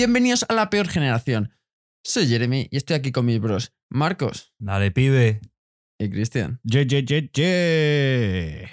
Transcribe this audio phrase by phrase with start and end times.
[0.00, 1.52] bienvenidos a la peor generación.
[2.02, 5.42] Soy Jeremy y estoy aquí con mis bros, Marcos Dale, pibe.
[5.98, 6.58] y Cristian.
[6.62, 8.70] Ye, ye, ye, ye.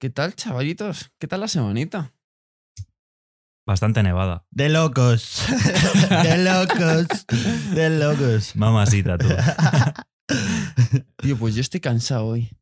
[0.00, 1.10] ¿Qué tal, chavalitos?
[1.18, 2.14] ¿Qué tal la semanita?
[3.66, 4.46] Bastante nevada.
[4.52, 5.44] De locos.
[6.22, 7.26] De locos.
[7.74, 8.54] De locos.
[8.54, 9.26] Mamacita, tú.
[11.16, 12.56] Tío, pues yo estoy cansado hoy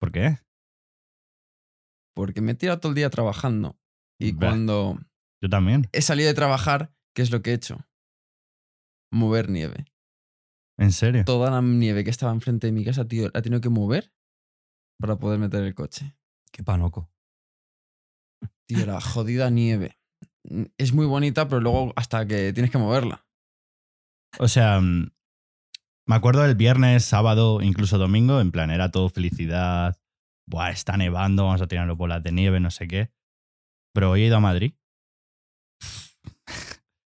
[0.00, 0.38] ¿Por qué?
[2.12, 3.78] porque me he tirado todo el día trabajando
[4.18, 4.98] y cuando
[5.42, 5.88] Yo también.
[5.92, 7.86] he salido de trabajar, ¿qué es lo que he hecho?
[9.12, 9.86] Mover nieve.
[10.78, 11.24] ¿En serio?
[11.24, 14.12] Toda la nieve que estaba enfrente de mi casa, tío, la he tenido que mover
[15.00, 16.16] para poder meter el coche.
[16.52, 17.10] Qué panoco.
[18.66, 19.98] Tío, la jodida nieve.
[20.76, 23.26] Es muy bonita, pero luego hasta que tienes que moverla.
[24.38, 25.10] O sea, mm,
[26.06, 29.96] me acuerdo del viernes, sábado, incluso domingo, en plan, era todo felicidad.
[30.46, 33.10] Buah, está nevando, vamos a tirarlo bolas de nieve, no sé qué.
[33.92, 34.74] Pero hoy he ido a Madrid.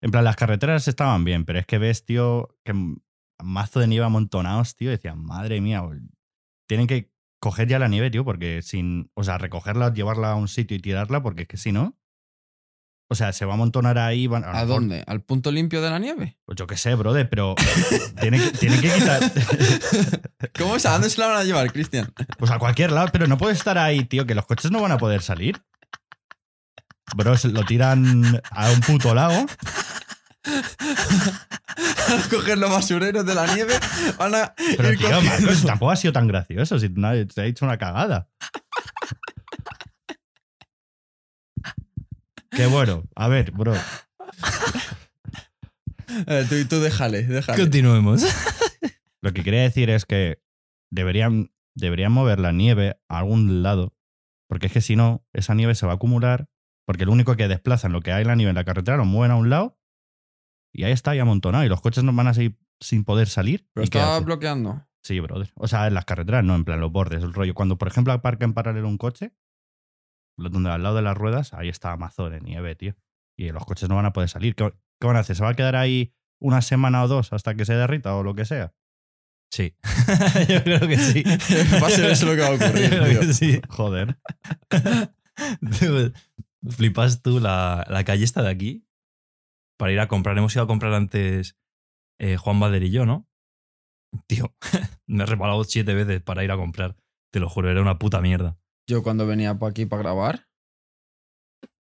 [0.02, 2.72] En plan, las carreteras estaban bien, pero es que ves, tío, que
[3.42, 5.82] mazo de nieve amontonados, tío, decían, madre mía,
[6.66, 10.48] tienen que coger ya la nieve, tío, porque sin, o sea, recogerla, llevarla a un
[10.48, 11.96] sitio y tirarla, porque es que si no,
[13.12, 14.26] o sea, se va a amontonar ahí.
[14.28, 15.02] van- ¿A dónde?
[15.06, 16.38] ¿Al punto limpio de la nieve?
[16.44, 17.56] Pues yo qué sé, brother, pero
[18.20, 19.20] tienen que, tienen que quitar.
[20.58, 20.86] ¿Cómo es?
[20.86, 22.12] ¿A dónde se la van a llevar, Cristian?
[22.38, 24.92] Pues a cualquier lado, pero no puede estar ahí, tío, que los coches no van
[24.92, 25.60] a poder salir.
[27.16, 29.44] Bro, se lo tiran a un puto lago.
[30.44, 33.74] A coger los basureros de la nieve.
[34.18, 37.44] Van a Pero ir tío, Marcos, tampoco ha sido tan gracioso si nadie te ha
[37.44, 38.28] hecho una cagada.
[42.50, 43.04] Qué bueno.
[43.14, 43.74] A ver, bro.
[46.26, 47.58] Eh, tú, tú déjale, déjale.
[47.58, 48.24] Continuemos.
[49.22, 50.42] Lo que quería decir es que
[50.90, 53.94] deberían, deberían mover la nieve a algún lado.
[54.48, 56.48] Porque es que si no, esa nieve se va a acumular.
[56.86, 59.04] Porque lo único que desplazan lo que hay en la nieve en la carretera lo
[59.04, 59.78] mueven a un lado.
[60.72, 61.64] Y ahí está, y amontonado.
[61.64, 63.68] Y los coches no van a seguir sin poder salir.
[63.72, 64.86] Pero ¿Y qué estaba bloqueando.
[65.02, 65.50] Sí, brother.
[65.54, 67.54] O sea, en las carreteras no, en plan los bordes, el rollo.
[67.54, 69.32] Cuando, por ejemplo, aparca en paralelo un coche,
[70.36, 72.94] donde al lado de las ruedas, ahí está mazo de nieve, tío.
[73.36, 74.54] Y los coches no van a poder salir.
[74.54, 75.36] ¿Qué, qué van a hacer?
[75.36, 78.34] ¿Se va a quedar ahí una semana o dos hasta que se derrita o lo
[78.34, 78.74] que sea?
[79.50, 79.74] Sí.
[80.48, 81.22] Yo creo que sí.
[81.82, 83.20] Va a ser eso lo que va a ocurrir, Yo creo tío.
[83.20, 83.60] que sí.
[83.68, 84.18] Joder.
[86.68, 88.86] Flipas tú la, la calle esta de aquí
[89.80, 90.36] para ir a comprar.
[90.36, 91.56] Hemos ido a comprar antes
[92.20, 93.26] eh, Juan Bader y yo, ¿no?
[94.26, 94.54] Tío,
[95.06, 96.96] me he reparado siete veces para ir a comprar.
[97.32, 98.60] Te lo juro, era una puta mierda.
[98.86, 100.48] Yo cuando venía por aquí para grabar,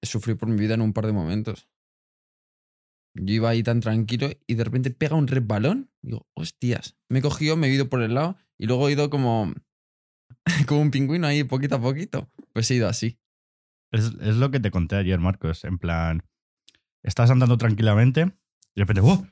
[0.00, 1.68] sufrí por mi vida en un par de momentos.
[3.14, 5.90] Yo iba ahí tan tranquilo y de repente pega un resbalón.
[6.00, 6.96] Digo, hostias.
[7.10, 9.52] Me he cogido, me he ido por el lado y luego he ido como,
[10.66, 12.30] como un pingüino ahí poquito a poquito.
[12.54, 13.18] Pues he ido así.
[13.92, 15.64] Es, es lo que te conté ayer, Marcos.
[15.64, 16.22] En plan,
[17.02, 18.22] estás andando tranquilamente
[18.74, 19.26] y de repente, ¡oh!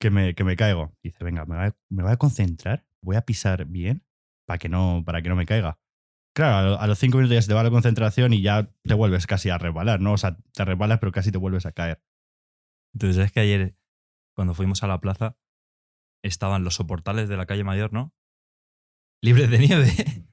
[0.00, 0.96] Que me, que me caigo.
[1.02, 4.04] Dice, venga, me voy, a, me voy a concentrar, voy a pisar bien
[4.46, 5.78] para que no, para que no me caiga.
[6.34, 8.70] Claro, a, lo- a los cinco minutos ya se te va la concentración y ya
[8.84, 10.12] te vuelves casi a resbalar, ¿no?
[10.12, 12.02] O sea, te resbalas pero casi te vuelves a caer.
[12.94, 13.76] Entonces es que ayer,
[14.34, 15.36] cuando fuimos a la plaza,
[16.24, 18.14] estaban los soportales de la calle mayor, ¿no?
[19.22, 19.92] Libres de nieve.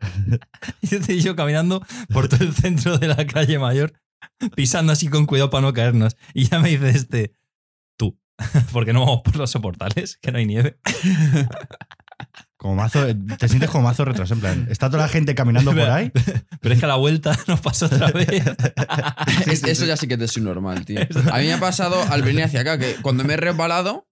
[1.08, 1.80] y yo caminando
[2.12, 3.92] por todo el centro de la calle mayor,
[4.54, 6.16] pisando así con cuidado para no caernos.
[6.34, 7.32] Y ya me dice este,
[7.98, 8.18] tú,
[8.72, 10.16] ¿por qué no vamos por los soportales?
[10.18, 10.78] Que no hay nieve.
[12.58, 13.06] Como mazo,
[13.38, 16.10] te sientes como mazo retraso, en plan, está toda la gente caminando por ahí.
[16.60, 18.28] Pero es que a la vuelta nos pasó otra vez.
[19.46, 21.00] Es- Eso ya sí que te soy normal, tío.
[21.30, 24.08] A mí me ha pasado al venir hacia acá que cuando me he resbalado,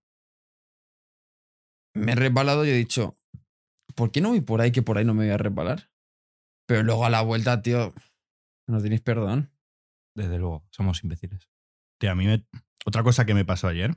[1.94, 3.19] me he resbalado y he dicho,
[3.94, 5.91] ¿por qué no voy por ahí que por ahí no me voy a resbalar?
[6.66, 7.94] Pero luego a la vuelta, tío,
[8.69, 9.50] no tenéis perdón.
[10.14, 11.48] Desde luego, somos imbéciles.
[11.98, 12.47] Tío, a mí me-
[12.86, 13.97] otra cosa que me pasó ayer.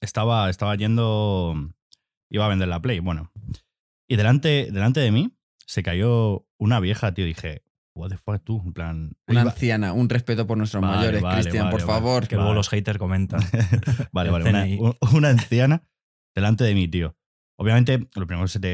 [0.00, 1.54] Estaba, estaba yendo.
[2.30, 3.32] Iba a vender la Play, bueno.
[4.08, 5.34] Y delante, delante de mí
[5.66, 7.24] se cayó una vieja, tío.
[7.24, 7.62] Dije,
[7.94, 8.62] what the fuck, tú?
[8.64, 9.12] En plan.
[9.26, 12.00] Una iba- anciana, un respeto por nuestros Vale, mayores, vale, Cristian, vale, por vale.
[12.00, 12.28] favor.
[12.28, 13.40] Que luego los haters comentan.
[14.12, 14.78] vale, vale.
[14.78, 15.82] Una, una anciana
[16.34, 17.16] delante de mí, tío.
[17.58, 18.68] Obviamente, lo primero que se te,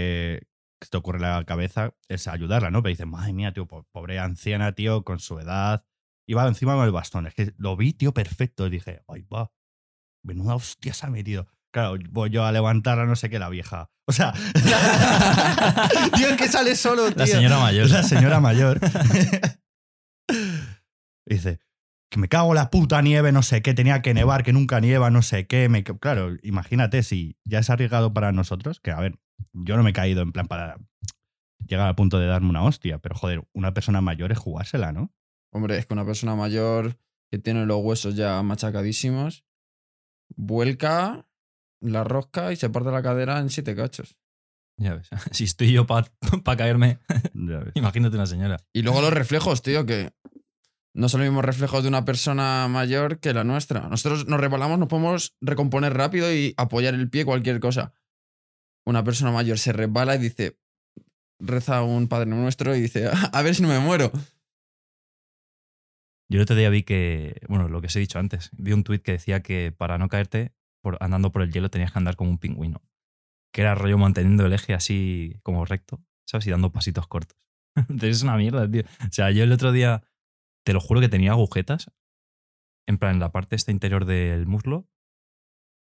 [0.79, 2.83] que se te ocurre en la cabeza es ayudarla, ¿no?
[2.83, 5.87] Pero dices, madre mía, tío, po- pobre anciana, tío, con su edad.
[6.27, 7.27] Iba encima con el bastón.
[7.27, 8.67] Es que lo vi, tío, perfecto.
[8.67, 9.53] Y dije, ay, va.
[10.23, 11.47] Menuda hostia se ha metido.
[11.73, 13.91] Claro, voy yo a levantarla, no sé qué, la vieja.
[14.07, 14.33] O sea,
[16.15, 17.17] tío, es que sale solo, tío.
[17.17, 17.89] La señora mayor.
[17.89, 18.79] La señora mayor.
[21.27, 21.59] Dice,
[22.11, 25.09] que me cago la puta nieve, no sé qué, tenía que nevar, que nunca nieva,
[25.09, 25.71] no sé qué.
[25.71, 25.85] Me...
[25.85, 29.19] Claro, imagínate si ya es arriesgado para nosotros, que a ver,
[29.55, 30.77] yo no me he caído en plan para
[31.67, 35.15] llegar al punto de darme una hostia, pero joder, una persona mayor es jugársela, ¿no?
[35.55, 36.99] Hombre, es que una persona mayor
[37.31, 39.45] que tiene los huesos ya machacadísimos,
[40.37, 41.27] vuelca
[41.81, 44.17] la rosca y se parte la cadera en siete cachos.
[44.77, 45.09] Ya ves.
[45.31, 46.11] Si estoy yo para
[46.57, 46.99] caerme,
[47.35, 47.73] Ya ves.
[47.75, 48.57] imagínate una señora.
[48.73, 50.13] Y luego los reflejos, tío, que
[50.93, 53.89] no son los mismos reflejos de una persona mayor que la nuestra.
[53.89, 57.93] Nosotros nos resbalamos, nos podemos recomponer rápido y apoyar el pie, cualquier cosa.
[58.87, 60.59] Una persona mayor se resbala y dice,
[61.41, 64.13] reza un Padre Nuestro y dice, a ver si no me muero.
[66.29, 68.85] Yo el otro día vi que, bueno, lo que os he dicho antes, vi un
[68.85, 72.17] tuit que decía que para no caerte por, andando por el hielo tenías que andar
[72.17, 72.83] como un pingüino.
[73.53, 76.47] Que era rollo manteniendo el eje así como recto, ¿sabes?
[76.47, 77.39] Y dando pasitos cortos.
[77.77, 78.83] Entonces es una mierda, tío.
[78.83, 80.03] O sea, yo el otro día,
[80.65, 81.91] te lo juro que tenía agujetas,
[82.87, 84.89] en plan, en la parte esta interior del muslo,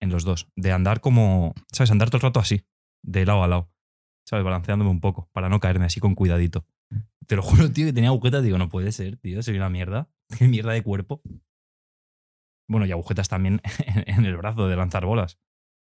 [0.00, 0.48] en los dos.
[0.56, 1.90] De andar como, ¿sabes?
[1.90, 2.64] Andar todo el rato así,
[3.02, 3.72] de lado a lado.
[4.24, 4.44] ¿Sabes?
[4.44, 6.64] Balanceándome un poco, para no caerme así con cuidadito.
[7.26, 8.42] Te lo juro, tío, que tenía agujetas.
[8.42, 10.08] Digo, no puede ser, tío, soy una mierda.
[10.38, 11.22] Qué mierda de cuerpo.
[12.68, 13.60] Bueno, y agujetas también
[14.06, 15.38] en el brazo de lanzar bolas.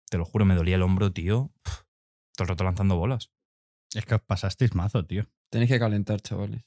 [0.08, 1.52] Te lo juro, me dolía el hombro, tío.
[2.34, 3.30] Todo el rato lanzando bolas.
[3.94, 5.24] Es que os pasasteis mazo, tío.
[5.50, 6.64] Tenéis que calentar, chavales.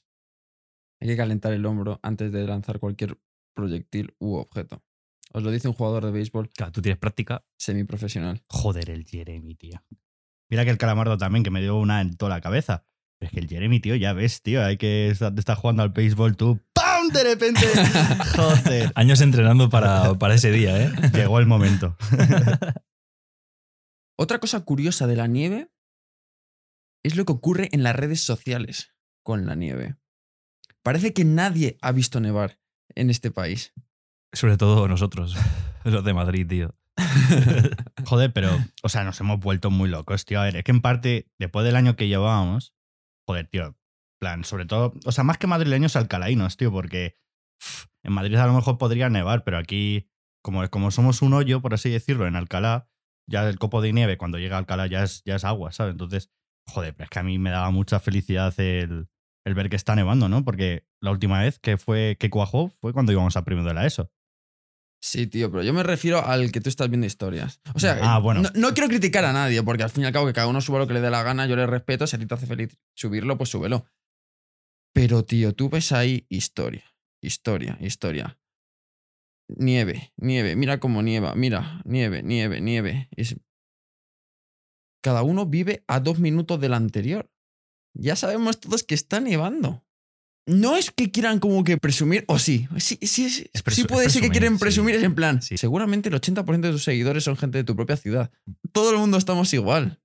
[1.00, 3.18] Hay que calentar el hombro antes de lanzar cualquier
[3.54, 4.82] proyectil u objeto.
[5.32, 7.44] Os lo dice un jugador de béisbol Claro, tú tienes práctica.
[7.58, 8.42] semiprofesional.
[8.48, 9.82] Joder, el Jeremy, tío.
[10.48, 12.86] Mira que el calamardo también, que me dio una en toda la cabeza.
[13.18, 15.90] Pero es que el Jeremy, tío, ya ves, tío, hay que estar, estar jugando al
[15.90, 16.60] béisbol tú.
[16.72, 16.93] ¡Pam!
[17.12, 17.66] De repente.
[18.36, 18.92] Joder.
[18.94, 20.92] Años entrenando para, para ese día, ¿eh?
[21.12, 21.96] Llegó el momento.
[24.18, 25.70] Otra cosa curiosa de la nieve
[27.02, 29.96] es lo que ocurre en las redes sociales con la nieve.
[30.82, 32.58] Parece que nadie ha visto nevar
[32.94, 33.72] en este país.
[34.32, 35.36] Sobre todo nosotros,
[35.84, 36.74] los de Madrid, tío.
[38.04, 38.50] Joder, pero,
[38.82, 40.40] o sea, nos hemos vuelto muy locos, tío.
[40.40, 42.74] A ver, es que en parte, después del año que llevábamos,
[43.26, 43.76] joder, tío,
[44.24, 47.18] plan, sobre todo, o sea, más que madrileños, alcalainos, tío, porque
[48.02, 50.08] en Madrid a lo mejor podría nevar, pero aquí,
[50.42, 52.88] como, como somos un hoyo, por así decirlo, en Alcalá,
[53.28, 55.92] ya el copo de nieve cuando llega a Alcalá ya es, ya es agua, ¿sabes?
[55.92, 56.30] Entonces,
[56.66, 59.08] joder, pero es que a mí me daba mucha felicidad el,
[59.46, 60.42] el ver que está nevando, ¿no?
[60.42, 63.84] Porque la última vez que fue que cuajó fue cuando íbamos a primero de la
[63.86, 64.10] ESO.
[65.02, 67.60] Sí, tío, pero yo me refiero al que tú estás viendo historias.
[67.74, 68.40] O sea, Ah, bueno.
[68.40, 70.62] no, no quiero criticar a nadie, porque al fin y al cabo que cada uno
[70.62, 72.46] suba lo que le dé la gana, yo le respeto, si a ti te hace
[72.46, 73.84] feliz subirlo, pues súbelo.
[74.94, 76.84] Pero, tío, tú ves ahí historia,
[77.20, 78.38] historia, historia.
[79.48, 83.08] Nieve, nieve, mira cómo nieva, mira, nieve, nieve, nieve.
[83.16, 83.36] Es-
[85.02, 87.30] Cada uno vive a dos minutos del anterior.
[87.94, 89.84] Ya sabemos todos que está nevando.
[90.46, 94.10] No es que quieran como que presumir, o sí, sí, sí, sí, sí es puede
[94.10, 94.60] ser que presumir, quieren sí.
[94.60, 95.56] presumir, es en plan, Sí.
[95.56, 98.30] seguramente el 80% de tus seguidores son gente de tu propia ciudad.
[98.72, 100.02] Todo el mundo estamos igual.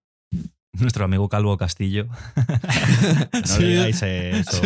[0.73, 2.07] Nuestro amigo Calvo Castillo
[3.33, 3.63] No Sí.
[3.65, 4.61] digáis eso.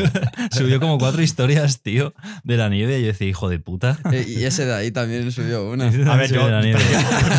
[0.52, 2.14] subió como cuatro historias, tío,
[2.44, 3.00] de la nieve.
[3.00, 3.98] Y yo decía, hijo de puta.
[4.12, 5.86] Eh, y ese de ahí también subió una.
[6.14, 6.80] A ver, yo, de la nieve.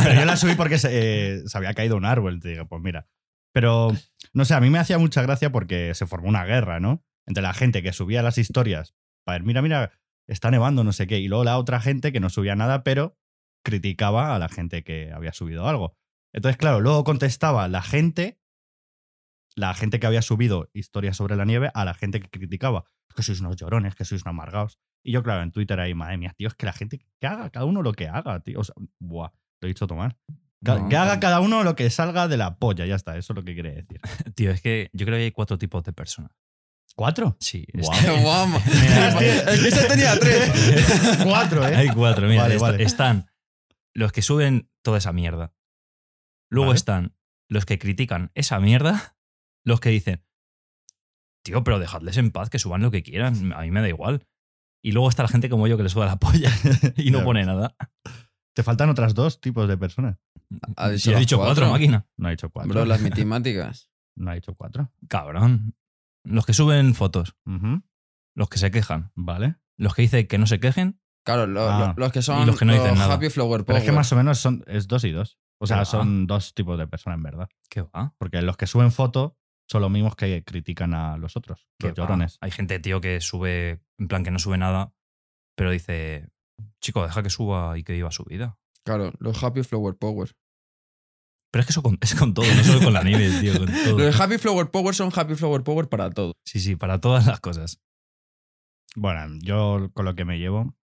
[0.02, 2.40] pero yo la subí porque se, eh, se había caído un árbol.
[2.40, 3.06] Te digo, pues mira.
[3.52, 3.92] Pero,
[4.32, 7.04] no sé, a mí me hacía mucha gracia porque se formó una guerra, ¿no?
[7.26, 8.94] Entre la gente que subía las historias
[9.24, 9.92] para ver, mira, mira,
[10.26, 11.18] está nevando, no sé qué.
[11.20, 13.16] Y luego la otra gente que no subía nada, pero
[13.64, 15.96] criticaba a la gente que había subido algo.
[16.32, 18.40] Entonces, claro, luego contestaba la gente,
[19.56, 22.84] la gente que había subido historias sobre la nieve, a la gente que criticaba.
[23.14, 24.78] Que sois unos llorones, que sois unos amargados.
[25.04, 27.50] Y yo, claro, en Twitter ahí, madre mía, tío, es que la gente que haga,
[27.50, 28.58] cada uno lo que haga, tío.
[28.60, 29.30] O sea, buah,
[29.60, 30.16] lo he dicho tomar.
[30.60, 31.20] No, que haga no.
[31.20, 33.72] cada uno lo que salga de la polla, ya está, eso es lo que quiere
[33.82, 34.00] decir.
[34.34, 36.32] Tío, es que yo creo que hay cuatro tipos de personas.
[36.96, 37.36] ¿Cuatro?
[37.38, 37.66] Sí.
[39.18, 39.36] Que
[39.68, 41.18] ese tenía tres.
[41.22, 41.76] Cuatro, ¿eh?
[41.76, 42.42] Hay cuatro, mira.
[42.42, 42.82] Vale, est- vale.
[42.82, 43.30] Están
[43.94, 45.52] los que suben toda esa mierda.
[46.50, 46.76] Luego Vale.
[46.78, 47.16] están
[47.48, 49.13] los que critican esa mierda.
[49.64, 50.22] Los que dicen,
[51.44, 53.52] tío, pero dejadles en paz, que suban lo que quieran.
[53.52, 54.26] A mí me da igual.
[54.82, 56.50] Y luego está la gente como yo que le suda la polla
[56.96, 57.74] y no pone nada.
[58.54, 60.18] Te faltan otras dos tipos de personas.
[60.76, 62.06] Ha he dicho cuatro, máquina.
[62.16, 62.72] No ha dicho cuatro.
[62.72, 63.90] Bro, las matemáticas.
[64.16, 64.92] No ha dicho cuatro.
[65.08, 65.74] Cabrón.
[66.22, 67.34] Los que suben fotos,
[68.36, 69.56] los que se quejan, Vale.
[69.76, 71.94] los que dicen que no se quejen, Claro, lo- Ah.
[71.96, 73.14] lo- los que son los que no dicen nada.
[73.14, 73.98] Happy Flower Pero es que Power.
[73.98, 75.38] más o menos son, es dos y dos.
[75.58, 77.48] O sea, son dos tipos de personas, en verdad.
[77.68, 78.14] ¿qué va?
[78.18, 79.36] Porque los que suben foto
[79.68, 82.02] son los mismos que critican a los otros, ¿Qué los va?
[82.04, 82.38] llorones.
[82.40, 84.92] Hay gente, tío, que sube, en plan que no sube nada,
[85.56, 86.28] pero dice,
[86.80, 88.58] chico, deja que suba y que viva su vida.
[88.84, 90.32] Claro, los Happy Flower Power.
[91.50, 93.66] Pero es que eso con- es con todo, no solo con la nieve, tío, con
[93.72, 93.98] todo.
[93.98, 96.34] Los Happy Flower Power son Happy Flower Power para todo.
[96.44, 97.80] Sí, sí, para todas las cosas.
[98.96, 100.74] Bueno, yo con lo que me llevo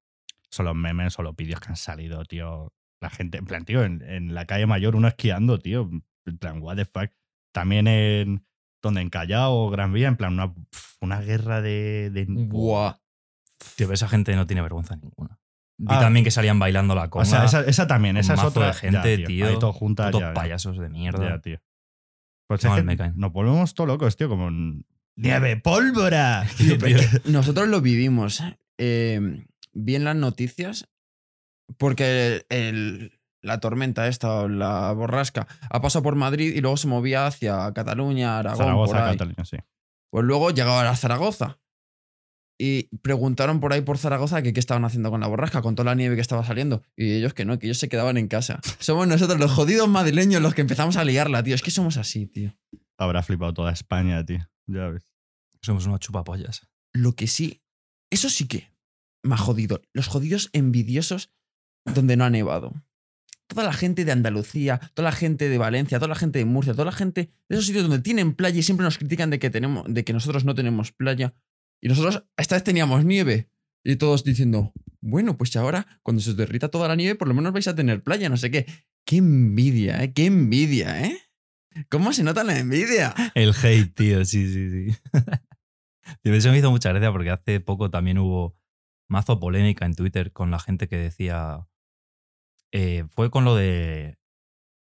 [0.50, 2.74] son los memes o los vídeos que han salido, tío.
[3.02, 5.90] La gente, en plan, tío, en, en la calle mayor uno esquiando, tío.
[6.26, 7.10] En plan, what the fuck.
[7.54, 8.46] También en.
[8.82, 10.54] Donde en Callao o Gran Vía, en plan, una,
[11.02, 12.10] una guerra de.
[12.12, 12.96] de Buah.
[13.76, 15.38] Tío, esa gente no tiene vergüenza ninguna.
[15.78, 16.00] Vi Ah.
[16.00, 17.24] también que salían bailando la conga.
[17.24, 18.68] O sea, esa, esa también, esa es mazo otra.
[18.68, 19.60] de gente, Ya, tío.
[19.60, 20.34] Todo juntas, ya, ya.
[20.34, 21.30] payasos de mierda.
[21.30, 21.60] Ya, tío.
[22.48, 23.14] Pues es me caen.
[23.16, 24.86] nos volvemos todos locos, tío, como un-
[25.16, 26.46] ¡Nieve, pólvora!
[26.58, 26.98] Tío, tío.
[27.26, 28.42] Nosotros lo vivimos.
[28.78, 30.90] Eh, vi en las noticias
[31.78, 33.12] porque el-
[33.42, 37.72] la tormenta esta, o la borrasca, ha pasado por Madrid y luego se movía hacia
[37.74, 39.18] Cataluña, Aragón, por Zaragoza, ahí.
[39.18, 39.58] Cataluña, sí.
[40.12, 41.58] Pues luego llegaba a Zaragoza.
[42.64, 45.86] Y preguntaron por ahí por Zaragoza que qué estaban haciendo con la borrasca, con toda
[45.90, 46.84] la nieve que estaba saliendo.
[46.96, 48.60] Y ellos que no, que ellos se quedaban en casa.
[48.80, 51.56] Somos nosotros los jodidos madrileños los que empezamos a liarla, tío.
[51.56, 52.56] Es que somos así, tío.
[53.00, 54.48] Habrá flipado toda España, tío.
[54.68, 55.12] Ya ves.
[55.64, 56.68] Somos unos chupapollas.
[56.94, 57.64] Lo que sí,
[58.12, 58.72] eso sí que
[59.24, 59.82] me ha jodido.
[59.92, 61.32] Los jodidos envidiosos
[61.86, 62.74] donde no ha nevado.
[63.52, 66.72] Toda la gente de Andalucía, toda la gente de Valencia, toda la gente de Murcia,
[66.72, 69.50] toda la gente de esos sitios donde tienen playa y siempre nos critican de que,
[69.50, 71.34] tenemos, de que nosotros no tenemos playa.
[71.82, 73.50] Y nosotros esta vez teníamos nieve.
[73.84, 77.34] Y todos diciendo, bueno, pues ahora cuando se os derrita toda la nieve, por lo
[77.34, 78.66] menos vais a tener playa, no sé qué.
[79.06, 80.14] Qué envidia, ¿eh?
[80.14, 81.18] Qué envidia, ¿eh?
[81.90, 83.14] ¿Cómo se nota la envidia?
[83.34, 84.98] El hate, tío, sí, sí, sí.
[86.24, 88.56] Eso me hizo mucha gracia porque hace poco también hubo
[89.08, 91.68] mazo polémica en Twitter con la gente que decía.
[92.72, 94.18] Eh, fue con lo de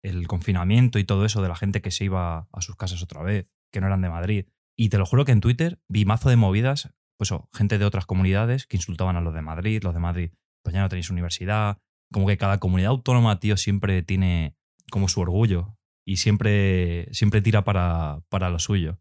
[0.03, 3.21] el confinamiento y todo eso de la gente que se iba a sus casas otra
[3.23, 4.45] vez, que no eran de Madrid.
[4.77, 7.85] Y te lo juro que en Twitter vi mazo de movidas, pues oh, gente de
[7.85, 10.31] otras comunidades que insultaban a los de Madrid, los de Madrid,
[10.63, 11.79] pues ya no tenéis universidad.
[12.11, 14.55] Como que cada comunidad autónoma, tío, siempre tiene
[14.89, 18.99] como su orgullo y siempre, siempre tira para, para lo suyo.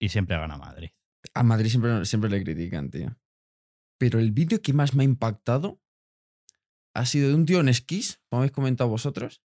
[0.00, 0.90] Y siempre gana Madrid.
[1.34, 3.16] A Madrid siempre, siempre le critican, tío.
[3.98, 5.80] Pero el vídeo que más me ha impactado
[6.94, 9.42] ha sido de un tío en esquís, como habéis comentado vosotros.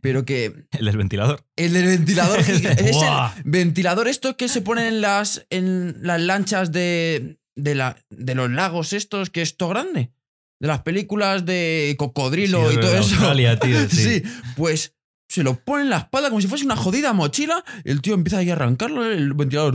[0.00, 1.44] Pero que El del ventilador.
[1.56, 6.72] el del ventilador es el ventilador esto que se pone en las, en las lanchas
[6.72, 10.12] de, de, la, de los lagos estos, que es todo grande.
[10.60, 13.14] De las películas de cocodrilo Sí, y todo eso.
[13.14, 13.96] Australia, tío, sí.
[13.96, 14.22] sí,
[14.56, 14.94] pues
[15.28, 17.64] se lo pone en la espalda como si fuese una jodida mochila.
[17.84, 19.74] El tío empieza ahí a arrancarlo, el ventilador.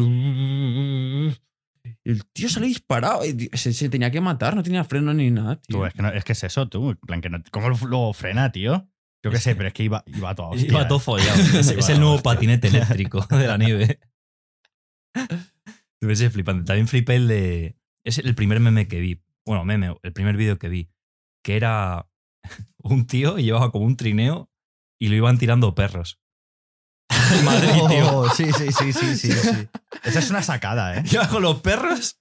[2.05, 3.25] El tío sale disparado.
[3.25, 5.55] y Se, se tenía que matar, no tenía freno ni nada.
[5.61, 5.77] Tío.
[5.79, 6.89] Tú, es, que no- es que es eso, tú.
[6.91, 8.87] En plan, que no- ¿Cómo lo- luego frena, tío?
[9.23, 10.67] Yo qué sé, pero es que iba, iba a hostia.
[10.67, 11.31] Iba todo follado.
[11.77, 13.99] Es, el nuevo patinete eléctrico de la nieve.
[16.01, 16.65] Debe ser flipante.
[16.65, 17.77] También flipé el de.
[18.05, 19.21] Es el primer meme que vi.
[19.45, 20.89] Bueno, meme, el primer vídeo que vi.
[21.43, 22.09] Que era
[22.79, 24.49] un tío y llevaba como un trineo
[24.99, 26.19] y lo iban tirando perros.
[27.45, 28.17] Madrid, tío.
[28.19, 29.67] Oh, sí, sí, sí, sí, sí, sí.
[30.03, 31.03] Esa es una sacada, ¿eh?
[31.11, 32.19] Iba con los perros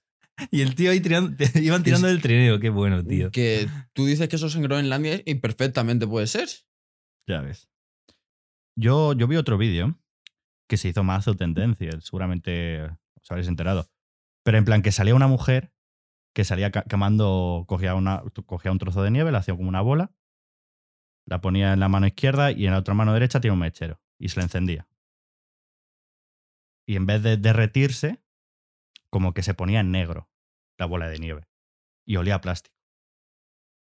[0.51, 2.59] y el tío ahí tirando, iban tirando el trineo.
[2.59, 3.31] Qué bueno, tío.
[3.31, 6.47] Que tú dices que eso es en Groenlandia y perfectamente puede ser.
[7.27, 7.69] Ya ves.
[8.75, 9.99] Yo, yo vi otro vídeo
[10.67, 13.87] que se hizo mazo tendencia, seguramente os habréis enterado.
[14.43, 15.71] Pero en plan que salía una mujer
[16.35, 19.81] que salía ca- quemando, cogía, una, cogía un trozo de nieve, la hacía como una
[19.81, 20.11] bola,
[21.27, 24.01] la ponía en la mano izquierda y en la otra mano derecha tenía un mechero
[24.17, 24.87] y se la encendía.
[26.85, 28.21] Y en vez de derretirse,
[29.09, 30.29] como que se ponía en negro
[30.77, 31.47] la bola de nieve
[32.05, 32.75] y olía a plástico.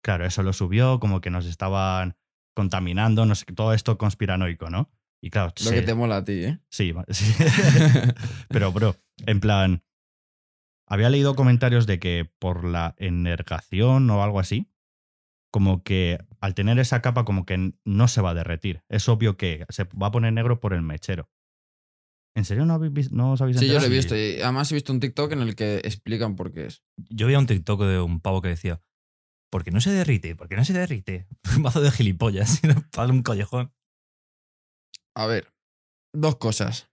[0.04, 2.16] Claro, eso lo subió, como que nos estaban
[2.56, 4.92] contaminando, no sé, todo esto conspiranoico, ¿no?
[5.22, 6.60] Y claro, Lo se- que te mola a ti, ¿eh?
[6.70, 7.34] sí, sí.
[8.50, 9.84] pero bro, en plan,
[10.88, 14.68] había leído comentarios de que por la energación o algo así,
[15.52, 18.84] como que al tener esa capa como que no se va a derretir.
[18.90, 21.30] Es obvio que se va a poner negro por el mechero.
[22.36, 24.16] ¿En serio no, habéis no os habéis Sí, yo lo he visto.
[24.16, 26.84] Y además he visto un TikTok en el que explican por qué es.
[27.10, 28.82] Yo vi un TikTok de un pavo que decía:
[29.52, 30.36] ¿Por qué no se derrite?
[30.36, 31.28] ¿Por qué no se derrite?
[31.56, 32.62] Un mazo de gilipollas.
[32.92, 33.74] Para un collejón.
[35.14, 35.54] A ver,
[36.14, 36.90] dos cosas.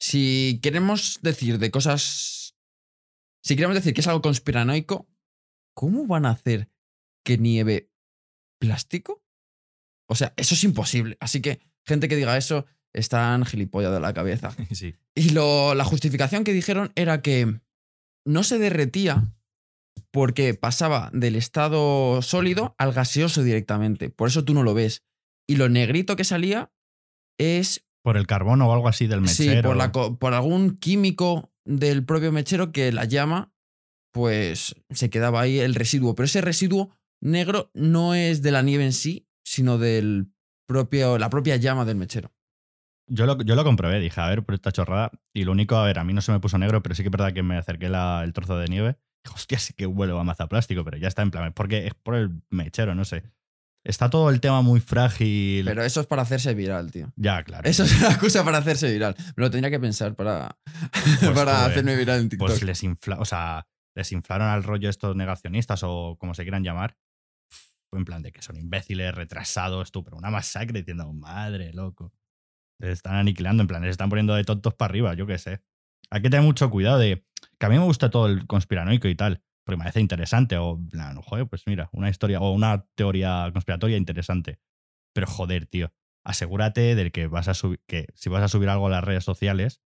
[0.00, 2.56] Si queremos decir de cosas.
[3.44, 5.08] Si queremos decir que es algo conspiranoico,
[5.74, 6.68] ¿cómo van a hacer
[7.24, 7.90] que nieve
[8.60, 9.22] plástico?
[10.10, 11.16] O sea, eso es imposible.
[11.20, 14.54] Así que, gente que diga eso, están gilipollas de la cabeza.
[14.72, 14.94] Sí.
[15.14, 17.60] Y lo- la justificación que dijeron era que
[18.26, 19.32] no se derretía
[20.12, 24.10] porque pasaba del estado sólido al gaseoso directamente.
[24.10, 25.02] Por eso tú no lo ves.
[25.48, 26.70] Y lo negrito que salía
[27.38, 29.56] es Por el carbono o algo así del mechero.
[29.60, 33.52] Sí, por, la por algún químico del propio mechero que la llama,
[34.12, 36.14] pues se quedaba ahí el residuo.
[36.14, 36.90] Pero ese residuo
[37.20, 40.32] negro no es de la nieve en sí, sino del
[40.66, 42.32] propio, la propia llama del mechero.
[43.08, 45.10] Yo lo, yo lo comprobé, dije, a ver, por esta chorrada.
[45.34, 47.08] Y lo único, a ver, a mí no se me puso negro, pero sí que
[47.08, 48.96] es verdad que me acerqué la- el trozo de nieve.
[49.34, 51.52] Hostia, sí que huele a maza plástico, pero ya está en plan.
[51.52, 53.24] Porque es por el mechero, no sé.
[53.84, 55.64] Está todo el tema muy frágil.
[55.64, 57.12] Pero eso es para hacerse viral, tío.
[57.16, 57.68] ya, claro.
[57.68, 59.14] Eso es una excusa para hacerse viral.
[59.36, 60.58] Me lo tendría que pensar para,
[61.34, 61.70] para tú, eh.
[61.72, 62.48] hacerme viral en TikTok.
[62.48, 66.64] Pues les infla, o sea, les inflaron al rollo estos negacionistas o como se quieran
[66.64, 66.96] llamar.
[67.92, 72.12] en plan de que son imbéciles, retrasados, tú, pero una masacre diciendo, madre, loco.
[72.80, 75.60] Se están aniquilando, en plan, se están poniendo de tontos para arriba, yo qué sé.
[76.10, 77.24] Hay que tener mucho cuidado de.
[77.58, 80.56] Que a mí me gusta todo el conspiranoico y tal, porque me parece interesante.
[80.58, 84.58] O, plan, joder, pues mira, una historia o una teoría conspiratoria interesante.
[85.12, 85.92] Pero joder, tío,
[86.24, 89.24] asegúrate de que vas a subir, que si vas a subir algo a las redes
[89.24, 89.82] sociales,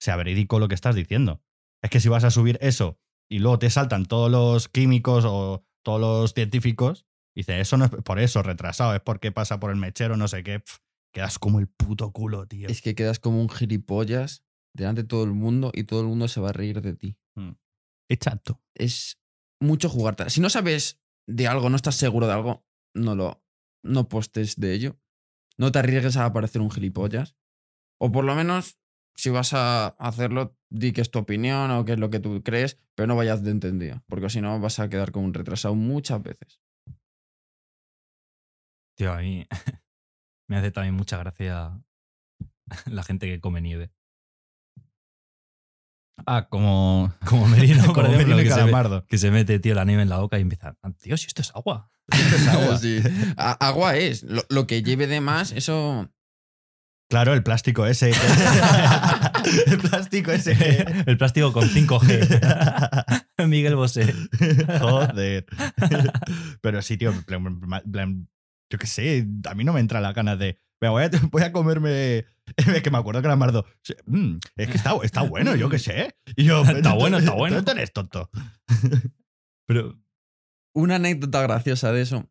[0.00, 1.42] sea verídico lo que estás diciendo.
[1.82, 5.64] Es que si vas a subir eso y luego te saltan todos los químicos o
[5.82, 9.76] todos los científicos, dice, eso no es por eso, retrasado, es porque pasa por el
[9.76, 10.62] mechero, no sé qué.
[11.12, 12.68] Quedas como el puto culo, tío.
[12.68, 16.28] Es que quedas como un gilipollas delante de todo el mundo y todo el mundo
[16.28, 17.16] se va a reír de ti.
[18.08, 18.60] Exacto.
[18.74, 19.18] Es
[19.60, 20.28] mucho jugarte.
[20.30, 23.42] Si no sabes de algo, no estás seguro de algo, no lo
[23.84, 24.98] no postes de ello.
[25.58, 27.36] No te arriesgues a parecer un gilipollas.
[28.00, 28.78] O por lo menos,
[29.14, 32.42] si vas a hacerlo, di que es tu opinión o que es lo que tú
[32.42, 34.02] crees, pero no vayas de entendido.
[34.08, 36.60] Porque si no, vas a quedar como un retrasado muchas veces.
[38.96, 39.46] Tío, a mí
[40.48, 41.78] me hace también mucha gracia
[42.86, 43.92] la gente que come nieve.
[46.26, 47.12] Ah, como.
[47.24, 48.60] Como Merino, por como ejemplo, Merino y que se,
[49.08, 51.50] que mete, tío, la nieve en la boca y empieza, "Ah, tío, si esto es
[51.54, 51.90] agua.
[52.08, 52.78] Esto es agua.
[52.78, 53.02] Sí.
[53.36, 54.22] Agua es.
[54.24, 56.10] Lo, lo que lleve de más, eso.
[57.10, 58.10] Claro, el plástico ese.
[59.66, 60.56] el plástico ese.
[60.56, 63.46] que- El plástico con 5G.
[63.48, 64.14] Miguel Bosé.
[64.80, 65.46] Joder.
[66.60, 67.12] Pero sí, tío,
[68.72, 70.58] yo qué sé, a mí no me entra la ganas de.
[70.80, 72.24] "Venga, voy a, voy a comerme.
[72.56, 73.64] Es que me acuerdo que la Mardo.
[74.06, 76.16] "Mm, es que está, está bueno, yo qué sé.
[76.36, 77.62] Y yo, Está bueno, está bueno.
[77.64, 78.30] Tú eres tonto.
[79.66, 79.98] Pero,
[80.74, 82.28] Una anécdota graciosa de eso.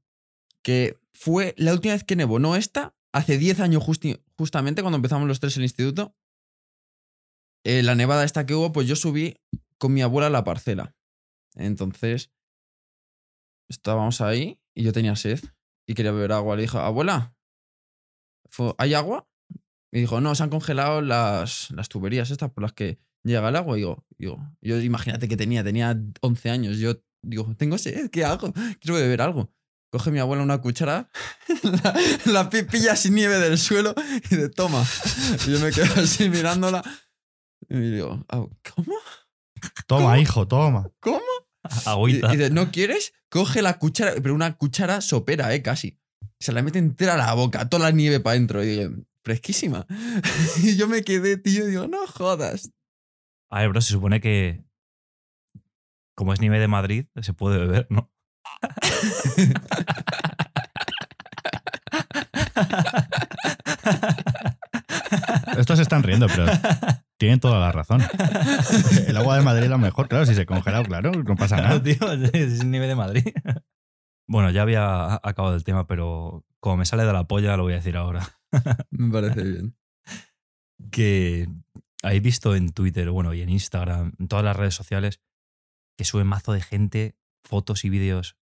[0.64, 4.98] Que fue la última vez que nevó, no esta, hace 10 años justi- justamente, cuando
[4.98, 6.16] empezamos los tres el instituto.
[7.64, 9.38] eh, la nevada esta que hubo, pues yo subí
[9.78, 10.96] con mi abuela a la parcela.
[11.56, 12.32] Entonces,
[13.70, 15.40] estábamos ahí y yo tenía sed
[15.88, 16.56] y quería beber agua.
[16.56, 17.36] Le dije, abuela,
[18.78, 19.28] ¿hay agua?
[19.92, 23.56] Y dijo, no, se han congelado las, las tuberías estas por las que llega el
[23.56, 23.76] agua.
[23.78, 26.78] Y digo, digo, yo imagínate que tenía, tenía 11 años.
[26.78, 28.54] Yo digo, tengo sed, ¿qué hago?
[28.80, 29.52] Quiero beber algo.
[29.92, 31.10] Coge mi abuela una cuchara,
[31.64, 31.94] la,
[32.32, 33.94] la pi- pilla sin nieve del suelo
[34.30, 34.86] y de toma.
[35.46, 36.82] Y yo me quedo así mirándola.
[37.68, 38.96] Y digo, "Ah, ¿cómo?
[39.88, 40.90] Toma, hijo, toma.
[41.02, 41.20] ¿Cómo?
[41.64, 42.34] Y, agüita.
[42.34, 43.14] y dice, ¿no quieres?
[43.30, 45.62] Coge la cuchara, pero una cuchara sopera, ¿eh?
[45.62, 45.98] Casi.
[46.40, 48.64] Se la mete entera a la boca, toda la nieve para adentro.
[48.64, 49.86] Y digo, fresquísima.
[50.64, 52.72] Y yo me quedé, tío, y digo, no jodas.
[53.50, 54.64] A ver, bro, se supone que.
[56.16, 58.12] Como es nieve de Madrid, se puede beber, ¿no?
[65.58, 66.46] Estos se están riendo, pero
[67.22, 68.02] tienen toda la razón.
[69.08, 71.80] El agua de Madrid es la mejor, claro, si se congela, claro, no pasa Claro,
[71.80, 71.84] nada.
[71.84, 73.24] tío, es nieve de Madrid.
[74.28, 77.74] Bueno, ya había acabado el tema, pero como me sale de la polla, lo voy
[77.74, 78.28] a decir ahora.
[78.90, 79.76] Me parece bien.
[80.92, 81.48] Que
[82.02, 85.22] habéis visto en Twitter, bueno, y en Instagram, en todas las redes sociales,
[85.96, 88.36] que sube mazo de gente fotos y vídeos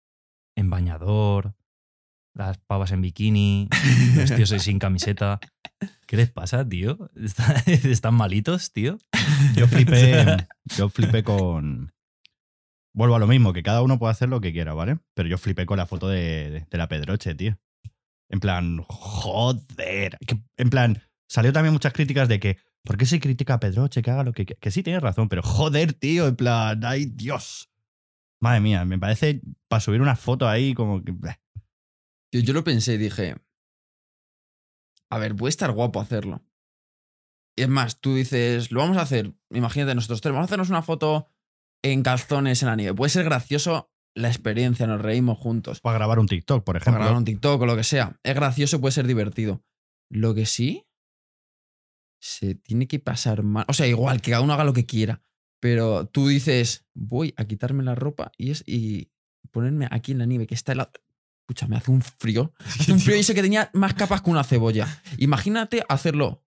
[0.57, 1.57] en bañador,
[2.39, 3.69] las pavas en bikini,
[4.17, 5.41] los tíos ahí sin camiseta.
[6.07, 7.11] ¿Qué les pasa, tío?
[7.17, 8.99] ¿Está- ¿Están malitos, tío?
[9.57, 10.25] Yo flipé,
[10.77, 11.93] yo flipé con.
[12.95, 14.99] Vuelvo a lo mismo, que cada uno puede hacer lo que quiera, ¿vale?
[15.15, 17.59] Pero yo flipé con la foto de, de- de la Pedroche, tío.
[18.31, 20.17] En plan, joder.
[20.27, 24.03] Que- en plan, salió también muchas críticas de que, ¿por qué se critica a Pedroche?
[24.03, 24.61] Que haga lo que quiera.
[24.61, 27.69] Que sí, tienes razón, pero joder, tío, en plan, ay, Dios.
[28.41, 31.13] Madre mía, me parece para subir una foto ahí como que.
[31.13, 31.39] bleh.
[32.31, 33.37] Tío, yo lo pensé y dije,
[35.11, 36.45] a ver, puede estar guapo hacerlo.
[37.57, 40.71] Y es más, tú dices, lo vamos a hacer, imagínate nosotros tres, vamos a hacernos
[40.71, 41.29] una foto
[41.83, 42.95] en calzones en la nieve.
[42.95, 45.81] Puede ser gracioso la experiencia, nos reímos juntos.
[45.81, 47.01] Para grabar un TikTok, por Para ejemplo.
[47.01, 48.19] grabar un TikTok o lo que sea.
[48.23, 49.65] Es gracioso, puede ser divertido.
[50.11, 50.87] Lo que sí,
[52.21, 53.65] se tiene que pasar mal.
[53.69, 55.23] O sea, igual, que cada uno haga lo que quiera.
[55.61, 59.11] Pero tú dices, voy a quitarme la ropa y, es, y
[59.51, 60.93] ponerme aquí en la nieve, que está helado.
[61.49, 62.53] Escucha, me hace un frío.
[62.79, 64.87] Hace un frío y sé que tenía más capas que una cebolla.
[65.17, 66.45] Imagínate hacerlo.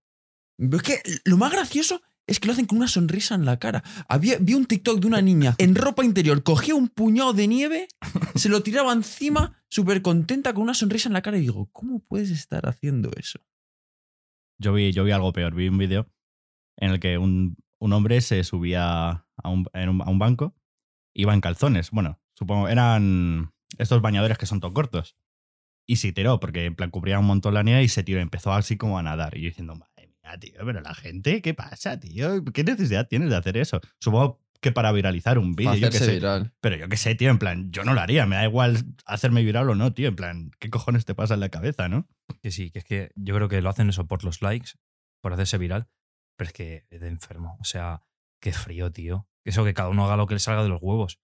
[0.60, 3.58] Pero es que lo más gracioso es que lo hacen con una sonrisa en la
[3.58, 3.84] cara.
[4.08, 7.88] Había, vi un TikTok de una niña en ropa interior, cogía un puñado de nieve,
[8.36, 11.38] se lo tiraba encima, súper contenta, con una sonrisa en la cara.
[11.38, 13.40] Y digo, ¿cómo puedes estar haciendo eso?
[14.60, 15.56] Yo vi, yo vi algo peor.
[15.56, 16.12] Vi un vídeo
[16.78, 19.10] en el que un, un hombre se subía
[19.44, 20.56] a un, en un- a un banco,
[21.16, 21.90] iba en calzones.
[21.90, 25.16] Bueno, supongo, eran estos bañadores que son todo cortos.
[25.88, 28.20] Y se tiró, porque en plan cubría un montón la nieve y se tiró.
[28.20, 29.36] Empezó así como a nadar.
[29.38, 32.44] Y yo diciendo, madre mía, tío, pero la gente, ¿qué pasa, tío?
[32.46, 33.82] ¿Qué necesidad tienes de hacer eso?
[34.00, 35.76] Supongo que para viralizar un vídeo.
[35.76, 36.14] Yo qué sé.
[36.14, 36.54] viral.
[36.62, 38.26] Pero yo qué sé, tío, en plan, yo no lo haría.
[38.28, 40.08] Me da igual hacerme viral o no, tío.
[40.08, 42.08] En plan, ¿qué cojones te pasa en la cabeza, no?
[42.42, 44.74] Que sí, que es que yo creo que lo hacen eso por los likes,
[45.20, 45.90] por hacerse viral,
[46.38, 47.58] pero es que es de enfermo.
[47.60, 48.04] O sea,
[48.40, 49.28] qué frío, tío.
[49.44, 51.20] Eso que cada uno haga lo que le salga de los huevos.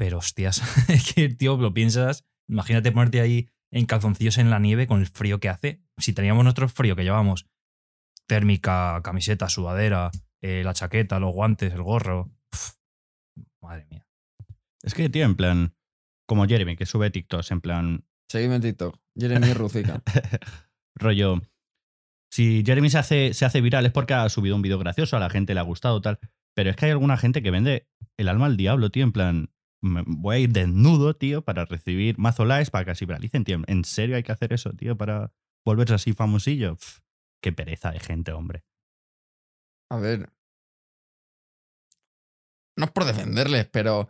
[0.00, 2.24] Pero hostias, es que, tío, lo piensas.
[2.48, 5.82] Imagínate ponerte ahí en calzoncillos en la nieve con el frío que hace.
[5.98, 7.50] Si teníamos nuestro frío que llevamos,
[8.26, 10.10] térmica, camiseta, sudadera,
[10.40, 12.32] eh, la chaqueta, los guantes, el gorro.
[12.50, 12.78] pf,
[13.60, 14.06] madre mía.
[14.82, 15.74] Es que, tío, en plan,
[16.26, 18.98] como Jeremy, que sube TikToks, en plan, Seguidme en TikTok.
[19.18, 20.02] Jeremy Ruzica.
[20.94, 21.42] rollo.
[22.32, 25.20] Si Jeremy se hace, se hace viral es porque ha subido un vídeo gracioso, a
[25.20, 26.18] la gente le ha gustado, tal.
[26.56, 27.86] Pero es que hay alguna gente que vende
[28.16, 29.50] el alma al diablo, tío, en plan.
[29.82, 33.60] Voy a ir desnudo, tío, para recibir mazo likes para que así viralicen, tío.
[33.66, 35.32] ¿En serio hay que hacer eso, tío, para
[35.64, 36.76] volverse así famosillo?
[37.42, 38.64] Qué pereza de gente, hombre.
[39.90, 40.30] A ver.
[42.76, 44.08] No es por defenderles, pero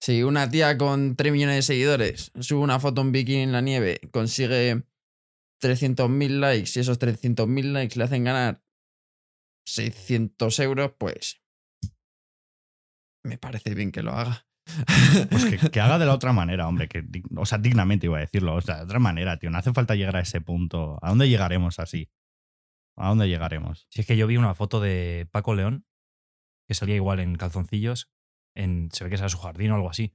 [0.00, 3.60] si una tía con 3 millones de seguidores sube una foto en bikini en la
[3.60, 4.84] nieve, consigue
[5.60, 8.64] 300.000 likes y esos 300.000 likes le hacen ganar
[9.66, 11.42] 600 euros, pues
[13.24, 14.49] me parece bien que lo haga.
[15.30, 16.88] Pues que, que haga de la otra manera, hombre.
[16.88, 17.04] Que,
[17.36, 18.54] o sea, dignamente iba a decirlo.
[18.54, 19.50] O sea, de otra manera, tío.
[19.50, 20.98] No hace falta llegar a ese punto.
[21.02, 22.08] ¿A dónde llegaremos así?
[22.96, 23.86] ¿A dónde llegaremos?
[23.90, 25.86] Si es que yo vi una foto de Paco León,
[26.68, 28.10] que salía igual en calzoncillos,
[28.54, 30.14] en, se ve que era su jardín o algo así,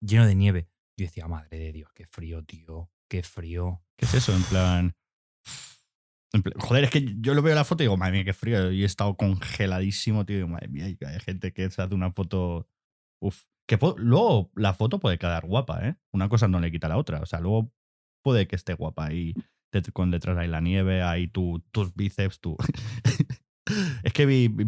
[0.00, 0.68] lleno de nieve.
[0.98, 3.82] Yo decía, madre de Dios, qué frío, tío, qué frío.
[3.98, 4.34] ¿Qué es eso?
[4.34, 4.94] En plan.
[6.32, 8.24] en plan- joder, es que yo lo veo en la foto y digo, madre mía,
[8.24, 8.70] qué frío.
[8.72, 10.36] Y he estado congeladísimo, tío.
[10.36, 12.68] Y digo, madre mía, hay gente que se hace una foto.
[13.20, 13.44] Uf.
[13.68, 15.96] Que luego la foto puede quedar guapa, ¿eh?
[16.12, 17.20] Una cosa no le quita a la otra.
[17.20, 17.72] O sea, luego
[18.22, 19.34] puede que esté guapa ahí,
[19.72, 22.56] det- con detrás ahí la nieve, ahí tu, tus bíceps, tu.
[24.04, 24.64] es que vi, vi,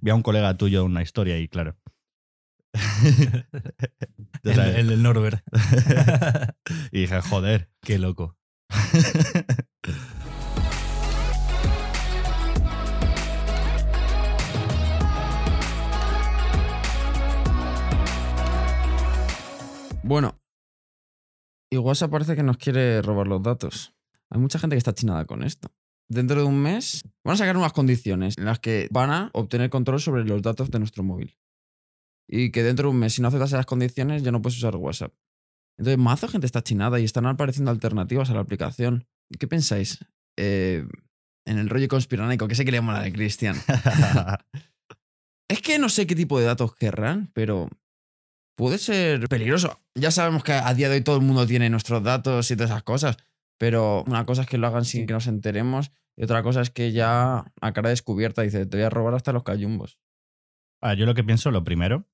[0.00, 1.76] vi a un colega tuyo una historia y claro.
[4.44, 5.42] El, el del Norbert.
[6.92, 7.70] y dije, joder.
[7.80, 8.36] qué loco.
[20.06, 20.40] Bueno,
[21.68, 23.92] y WhatsApp parece que nos quiere robar los datos.
[24.30, 25.74] Hay mucha gente que está chinada con esto.
[26.08, 29.68] Dentro de un mes van a sacar unas condiciones en las que van a obtener
[29.68, 31.36] control sobre los datos de nuestro móvil.
[32.28, 34.76] Y que dentro de un mes, si no aceptas esas condiciones, ya no puedes usar
[34.76, 35.12] WhatsApp.
[35.76, 39.08] Entonces, mazo gente está chinada y están apareciendo alternativas a la aplicación.
[39.40, 39.98] ¿Qué pensáis?
[40.36, 40.86] Eh,
[41.46, 43.56] en el rollo conspiranoico, que sé que le mola de Cristian.
[45.48, 47.68] Es que no sé qué tipo de datos querrán, pero
[48.56, 49.80] puede ser peligroso.
[49.94, 52.70] Ya sabemos que a día de hoy todo el mundo tiene nuestros datos y todas
[52.70, 53.16] esas cosas,
[53.58, 56.70] pero una cosa es que lo hagan sin que nos enteremos y otra cosa es
[56.70, 59.98] que ya a cara descubierta dice, te voy a robar hasta los cayumbos.
[60.82, 62.06] Ah, yo lo que pienso, lo primero,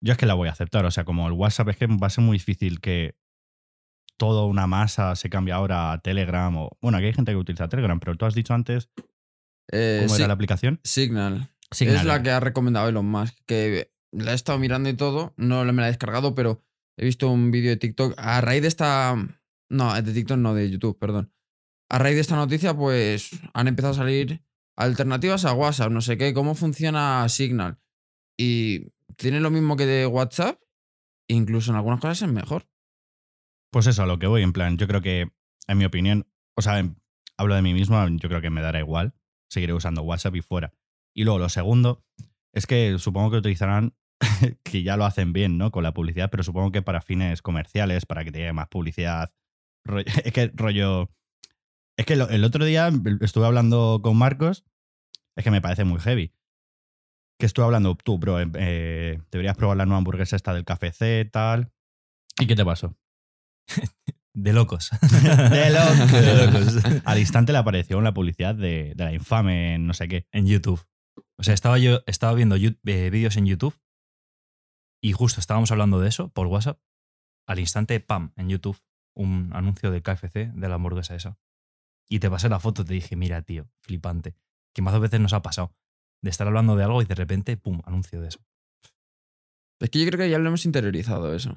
[0.00, 0.84] yo es que la voy a aceptar.
[0.84, 3.16] O sea, como el WhatsApp es que va a ser muy difícil que
[4.16, 6.76] toda una masa se cambie ahora a Telegram o...
[6.80, 8.90] Bueno, aquí hay gente que utiliza Telegram, pero tú has dicho antes
[9.72, 10.80] Eh, cómo era la aplicación.
[10.84, 11.50] Signal.
[11.70, 11.96] Signal.
[11.96, 15.64] Es la que ha recomendado Elon Musk, que la he estado mirando y todo, no
[15.64, 16.62] me la he descargado, pero
[16.96, 18.14] he visto un vídeo de TikTok.
[18.16, 19.16] A raíz de esta...
[19.70, 21.32] No, de TikTok no, de YouTube, perdón.
[21.90, 24.42] A raíz de esta noticia, pues han empezado a salir
[24.76, 27.78] alternativas a WhatsApp, no sé qué, cómo funciona Signal.
[28.38, 30.60] Y tiene lo mismo que de WhatsApp,
[31.28, 32.66] incluso en algunas cosas es mejor.
[33.70, 35.32] Pues eso, a lo que voy, en plan, yo creo que,
[35.66, 36.96] en mi opinión, o sea, en-
[37.36, 39.14] hablo de mí mismo, yo creo que me dará igual,
[39.48, 40.72] seguiré usando WhatsApp y fuera.
[41.14, 42.04] Y luego, lo segundo,
[42.52, 43.94] es que supongo que utilizarán,
[44.62, 45.70] que ya lo hacen bien, ¿no?
[45.70, 49.32] Con la publicidad, pero supongo que para fines comerciales, para que te llegue más publicidad.
[50.24, 51.10] Es que rollo...
[51.96, 54.64] Es que el otro día estuve hablando con Marcos,
[55.36, 56.32] es que me parece muy heavy.
[57.38, 60.90] Que estuve hablando, tú, bro, eh, eh, deberías probar la nueva hamburguesa esta del café
[60.90, 61.70] C, tal.
[62.40, 62.96] ¿Y qué te pasó?
[64.36, 64.90] De locos.
[64.90, 66.10] De locos.
[66.10, 67.02] De locos.
[67.04, 70.26] Al instante le apareció la publicidad de, de la infame no sé qué.
[70.32, 70.84] en YouTube.
[71.38, 73.78] O sea, estaba yo estaba viendo eh, vídeos en YouTube
[75.04, 76.80] y justo estábamos hablando de eso por WhatsApp.
[77.46, 78.80] Al instante, pam, en YouTube,
[79.14, 81.38] un anuncio de KFC de la hamburguesa esa.
[82.08, 84.34] Y te pasé la foto te dije, mira, tío, flipante.
[84.74, 85.76] Que más veces nos ha pasado.
[86.22, 88.40] De estar hablando de algo y de repente, pum, anuncio de eso.
[89.78, 91.54] Es que yo creo que ya lo hemos interiorizado eso.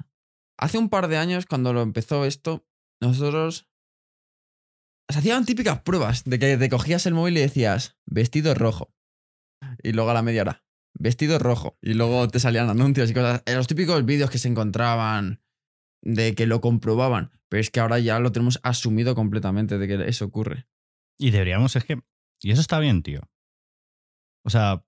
[0.58, 2.66] Hace un par de años, cuando lo empezó esto,
[3.00, 3.66] nosotros.
[5.10, 8.92] Se hacían típicas pruebas de que te cogías el móvil y decías, vestido rojo.
[9.82, 10.67] Y luego a la media hora,
[10.98, 11.78] vestido rojo.
[11.82, 13.42] Y luego te salían anuncios y cosas.
[13.46, 15.40] eh, Los típicos vídeos que se encontraban
[16.02, 17.30] de que lo comprobaban.
[17.48, 20.66] Pero es que ahora ya lo tenemos asumido completamente de que eso ocurre.
[21.18, 22.00] Y deberíamos, es que.
[22.42, 23.20] Y eso está bien, tío.
[24.44, 24.84] O sea,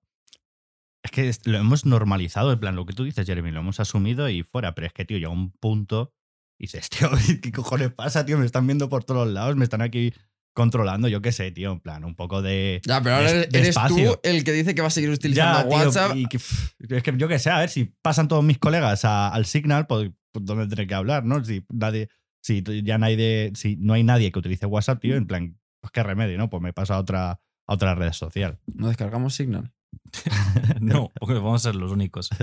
[1.03, 4.29] Es que lo hemos normalizado, en plan, lo que tú dices, Jeremy, lo hemos asumido
[4.29, 4.75] y fuera.
[4.75, 6.13] Pero es que, tío, llega un punto
[6.59, 7.09] y dices, tío,
[7.41, 8.37] ¿qué cojones pasa, tío?
[8.37, 10.13] Me están viendo por todos lados, me están aquí
[10.53, 12.81] controlando, yo qué sé, tío, en plan, un poco de.
[12.85, 15.77] Ya, pero ahora eres, tú el que dice que va a seguir utilizando Ya, tío,
[15.87, 16.15] WhatsApp.
[16.15, 19.05] y que, pff, es que yo qué sé, a ver, si pasan todos mis colegas
[19.05, 21.43] a- al Signal, pues, pues ¿dónde tendré que hablar, no?
[21.45, 22.09] Si nadie,
[22.43, 26.03] si ya nadie, si no hay nadie que utilice WhatsApp, tío, en plan, pues qué
[26.03, 26.49] remedio, ¿no?
[26.49, 27.39] Pues me paso a otra, a
[27.73, 28.59] otra red social.
[28.65, 29.71] No descargamos Signal.
[30.81, 32.29] no, porque vamos a ser los únicos.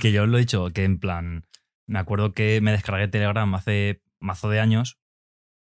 [0.00, 1.46] Que yo os lo he dicho, que en plan,
[1.86, 4.98] me acuerdo que me descargué Telegram hace mazo de años,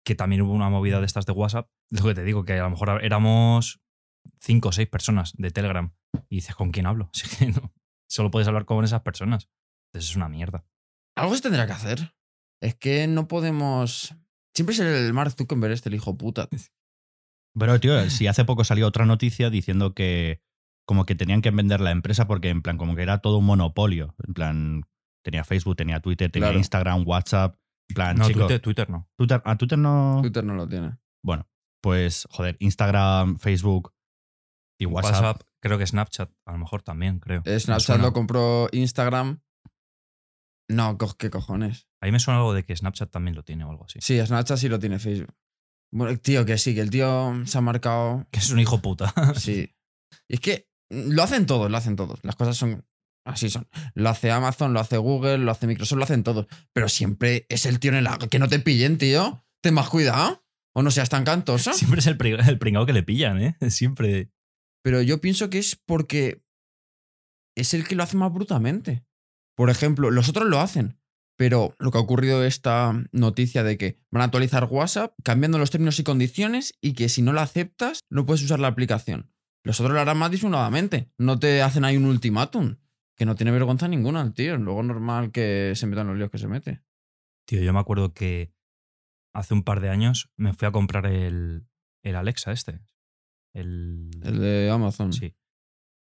[0.07, 1.69] que también hubo una movida de estas de WhatsApp.
[1.89, 3.81] Lo que te digo, que a lo mejor éramos
[4.39, 5.93] cinco o seis personas de Telegram.
[6.29, 7.09] Y dices, ¿con quién hablo?
[7.37, 7.73] Que no,
[8.07, 9.49] solo puedes hablar con esas personas.
[9.89, 10.65] Entonces es una mierda.
[11.17, 12.15] Algo se tendrá que hacer.
[12.61, 14.15] Es que no podemos.
[14.55, 16.47] Siempre es el Mark Zuckerberg este, el hijo puta.
[17.59, 20.41] Pero, tío, si hace poco salió otra noticia diciendo que
[20.85, 23.45] como que tenían que vender la empresa porque, en plan, como que era todo un
[23.45, 24.15] monopolio.
[24.25, 24.83] En plan,
[25.21, 26.59] tenía Facebook, tenía Twitter, tenía Claro.
[26.59, 27.57] Instagram, WhatsApp.
[27.93, 29.09] Plan, No, chico, Twitter, Twitter no.
[29.17, 30.19] Twitter, a Twitter no.
[30.21, 30.97] Twitter no lo tiene.
[31.23, 31.47] Bueno,
[31.81, 33.93] pues, joder, Instagram, Facebook
[34.79, 35.13] y WhatsApp.
[35.13, 37.41] WhatsApp, creo que Snapchat, a lo mejor también, creo.
[37.45, 39.41] Eh, Snapchat lo compró Instagram.
[40.69, 41.87] No, co- ¿qué cojones?
[42.01, 43.99] A mí me suena algo de que Snapchat también lo tiene o algo así.
[44.01, 45.33] Sí, Snapchat sí lo tiene Facebook.
[45.93, 48.27] Bueno, tío, que sí, que el tío se ha marcado.
[48.31, 49.13] Que es un hijo puta.
[49.35, 49.73] Sí.
[50.27, 52.19] Y es que lo hacen todos, lo hacen todos.
[52.23, 52.85] Las cosas son
[53.27, 53.67] así son.
[53.93, 56.47] Lo hace Amazon, lo hace Google, lo hace Microsoft, lo hacen todos.
[56.73, 58.27] Pero siempre es el tío en el agua.
[58.27, 59.45] Que no te pillen, tío.
[59.61, 60.43] Ten más cuidado.
[60.73, 61.73] O no seas tan cantoso.
[61.73, 63.57] Siempre es el, el pringao que le pillan, ¿eh?
[63.69, 64.31] Siempre.
[64.83, 66.43] Pero yo pienso que es porque
[67.55, 69.05] es el que lo hace más brutamente.
[69.55, 70.99] Por ejemplo, los otros lo hacen.
[71.37, 75.69] Pero lo que ha ocurrido esta noticia de que van a actualizar WhatsApp cambiando los
[75.69, 79.31] términos y condiciones y que si no la aceptas no puedes usar la aplicación.
[79.63, 81.11] Los otros lo harán más disimuladamente.
[81.17, 82.77] No te hacen ahí un ultimátum.
[83.17, 84.57] Que no tiene vergüenza ninguna el tío.
[84.57, 86.83] Luego normal que se metan los líos que se mete.
[87.45, 88.53] Tío, yo me acuerdo que
[89.33, 91.67] hace un par de años me fui a comprar el,
[92.03, 92.81] el Alexa este.
[93.53, 95.13] El, El de Amazon.
[95.13, 95.35] Sí.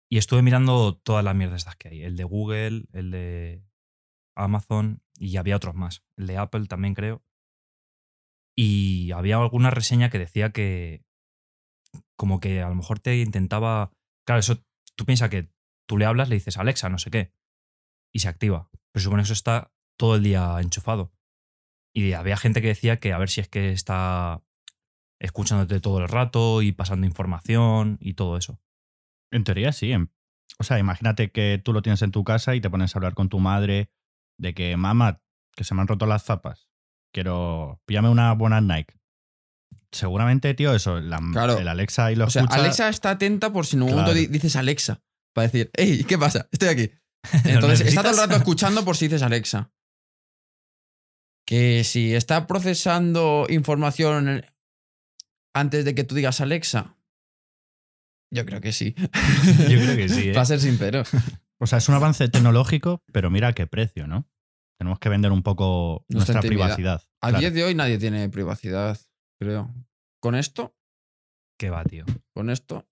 [0.10, 2.04] Y estuve mirando todas las mierdas estas que hay.
[2.04, 3.63] El de Google, el de
[4.36, 6.04] Amazon y había otros más.
[6.17, 7.23] El de Apple también creo.
[8.58, 11.04] Y había alguna reseña que decía que
[12.15, 13.91] como que a lo mejor te intentaba...
[14.25, 14.63] Claro, eso
[14.95, 15.49] tú piensas que
[15.87, 17.33] tú le hablas, le dices Alexa, no sé qué,
[18.13, 18.69] y se activa.
[18.91, 21.13] Pero supone que eso está todo el día enchufado.
[21.93, 24.41] Y había gente que decía que a ver si es que está
[25.19, 28.59] escuchándote todo el rato y pasando información y todo eso.
[29.31, 29.93] En teoría sí.
[30.59, 33.13] O sea, imagínate que tú lo tienes en tu casa y te pones a hablar
[33.13, 33.91] con tu madre
[34.37, 35.21] de que, mamá,
[35.55, 36.67] que se me han roto las zapas.
[37.13, 38.95] Quiero, píllame una buena Nike.
[39.91, 41.57] Seguramente, tío, eso, la- Claro.
[41.57, 42.59] el Alexa y lo O sea, escucha.
[42.61, 44.01] Alexa está atenta por si en un Claro.
[44.07, 45.01] momento di- dices Alexa.
[45.35, 46.47] Para decir, hey, ¿qué pasa?
[46.49, 46.91] Estoy aquí.
[47.43, 49.69] ¿Lo Entonces está todo el rato escuchando por si dices Alexa.
[51.45, 54.45] Que si está procesando información
[55.53, 56.95] antes de que tú digas Alexa.
[58.33, 58.95] Yo creo que sí.
[59.69, 60.33] Yo creo que sí, ¿eh?
[60.33, 61.03] Para ser sincero.
[61.59, 64.27] O sea, es un avance tecnológico, pero mira a qué precio, ¿no?
[64.79, 67.03] Tenemos que vender un poco Nuestra nuestra privacidad.
[67.21, 67.39] A Claro.
[67.39, 68.99] día de hoy nadie tiene privacidad,
[69.39, 69.73] creo.
[70.21, 70.75] Con esto,
[71.59, 72.05] Que va, tío.
[72.33, 72.87] con esto,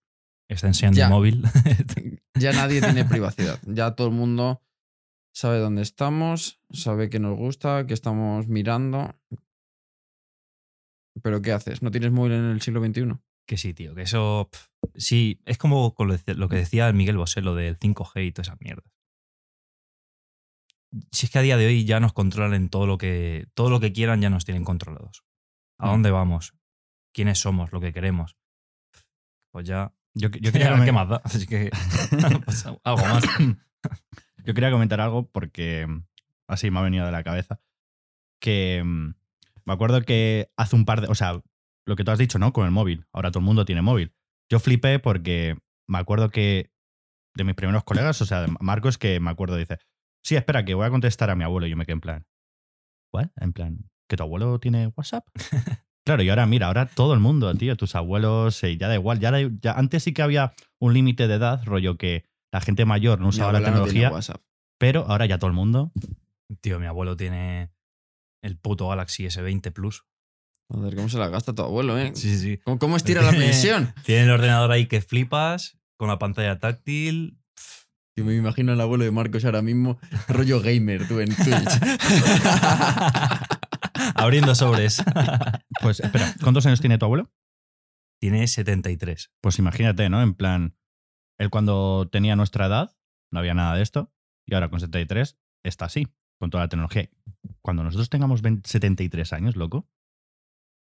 [0.50, 1.06] Está enseñando Ya.
[1.06, 1.44] el móvil.
[2.40, 3.60] ya nadie tiene privacidad.
[3.66, 4.62] Ya todo el mundo
[5.34, 9.16] sabe dónde estamos, sabe qué nos gusta, qué estamos mirando.
[11.22, 11.82] Pero ¿qué haces?
[11.82, 13.18] ¿No tienes móvil en el siglo XXI?
[13.46, 13.94] que sí, tío.
[13.94, 14.50] Que eso.
[14.96, 18.32] sí, es como con lo de- que decía el Miguel Bosé, lo del 5G y
[18.32, 18.86] todas esas mierdas.
[21.12, 23.48] Si es que a día de hoy ya nos controlan en todo lo que.
[23.54, 25.24] Todo lo que quieran ya nos tienen controlados.
[25.80, 25.90] ¿A Mm.
[25.90, 26.54] dónde vamos?
[27.14, 27.72] ¿Quiénes somos?
[27.74, 28.38] Lo que queremos.
[29.52, 29.94] Pues ya.
[30.16, 31.22] Yo, quería ¿Qué comen- más da?
[31.24, 31.70] Así que.
[32.46, 33.24] pues algo más.
[34.46, 35.88] Yo quería comentar algo porque
[36.48, 37.60] así me ha venido de la cabeza.
[38.40, 39.14] Que mm,
[39.66, 41.08] me acuerdo que hace un par de.
[41.08, 41.42] O sea,
[41.86, 42.54] lo que tú has dicho, ¿no?
[42.54, 43.06] Con el móvil.
[43.14, 44.14] Ahora todo el mundo tiene móvil.
[44.50, 46.72] Yo flipé porque me acuerdo que
[47.36, 49.78] de mis primeros colegas, o sea, de Marcos, que me acuerdo, dice:
[50.24, 51.66] Sí, espera, que voy a contestar a mi abuelo.
[51.68, 52.28] Y yo me quedé en plan:
[53.14, 53.28] ¿What?
[53.38, 55.26] En plan, ¿que tu abuelo tiene WhatsApp?
[56.06, 59.20] Claro, y ahora mira, ahora todo el mundo, tío, tus abuelos, eh, ya da igual.
[59.20, 62.84] Ya, da- ya antes sí que había un límite de edad, rollo que la gente
[62.86, 64.36] mayor no usaba la abuela no tiene tecnología,
[64.78, 65.92] pero ahora ya todo el mundo.
[66.62, 67.72] Tío, mi abuelo tiene
[68.44, 70.04] el puto Galaxy S20 Plus.
[70.70, 72.12] Joder, ¿cómo se la gasta tu abuelo, eh?
[72.16, 72.58] Sí, sí.
[72.66, 73.94] ¿Cómo, cómo estira la pensión?
[74.04, 77.38] Tiene el ordenador ahí que flipas, con la pantalla táctil.
[78.16, 81.50] Yo me imagino al abuelo de Marcos ahora mismo, rollo gamer, tú en Twitch.
[84.16, 85.02] Abriendo sobres.
[85.84, 87.32] Pues espera, ¿cuántos años tiene tu abuelo?
[88.20, 89.34] Tiene 73.
[89.42, 90.22] Pues imagínate, ¿no?
[90.22, 90.78] En plan,
[91.38, 92.98] él cuando tenía nuestra edad
[93.32, 94.14] no había nada de esto
[94.48, 96.08] y ahora con 73 está así,
[96.40, 97.10] con toda la tecnología.
[97.62, 99.90] Cuando nosotros tengamos 20 73 años, loco,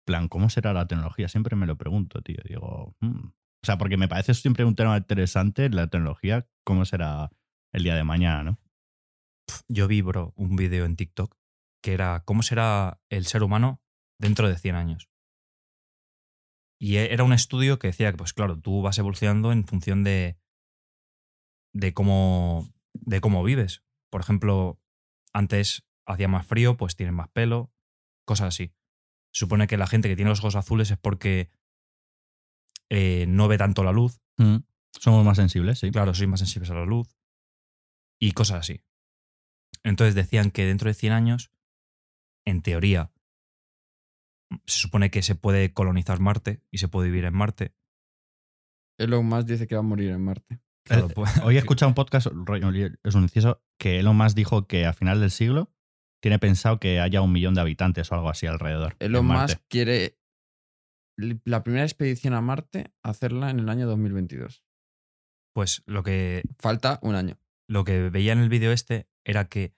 [0.06, 1.30] plan, ¿cómo será la tecnología?
[1.30, 2.42] Siempre me lo pregunto, tío.
[2.44, 3.28] Digo, hmm.
[3.28, 7.32] o sea, porque me parece siempre un tema interesante la tecnología, ¿cómo será
[7.72, 8.60] el día de mañana, no?
[9.68, 11.36] Yo vi, bro, un vídeo en TikTok
[11.82, 13.83] que era cómo será el ser humano
[14.24, 15.10] dentro de 100 años.
[16.80, 20.04] Y e- era un estudio que decía que, pues claro, tú vas evolucionando en función
[20.04, 20.38] de,
[21.74, 23.84] de, cómo, de cómo vives.
[24.10, 24.80] Por ejemplo,
[25.34, 27.72] antes hacía más frío, pues tienes más pelo,
[28.26, 28.74] cosas así.
[29.32, 31.50] Supone que la gente que tiene los ojos azules es porque
[32.90, 34.22] eh, no ve tanto la luz.
[34.38, 34.58] Mm.
[35.00, 35.92] Somos más sensibles, sí.
[35.92, 37.18] Claro, sois más sensibles a la luz.
[38.20, 38.82] Y cosas así.
[39.84, 41.52] Entonces decían que dentro de 100 años,
[42.46, 43.12] en teoría,
[44.66, 47.74] se supone que se puede colonizar Marte y se puede vivir en Marte.
[49.00, 50.60] Elon Musk dice que va a morir en Marte.
[50.86, 54.68] Claro, Eh, pues- Hoy he escuchado un podcast, es un inciso, que Elon Musk dijo
[54.68, 55.72] que a final del siglo
[56.22, 58.96] tiene pensado que haya un millón de habitantes o algo así alrededor.
[59.00, 59.26] Elon.
[59.26, 60.18] Musk quiere
[61.18, 64.64] la primera expedición a Marte hacerla en el año 2022.
[65.54, 67.38] Pues lo que, Falta un año.
[67.70, 69.76] lo que veía en el vídeo este era que,